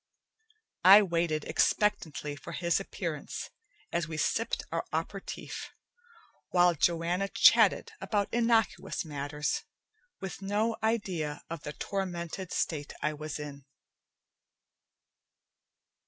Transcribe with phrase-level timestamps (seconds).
[0.83, 3.51] I waited expectantly for his appearance
[3.91, 5.69] as we sipped our aperitif,
[6.49, 9.61] while Joanna chatted about innocuous matters,
[10.19, 13.63] with no idea of the tormented state I was in.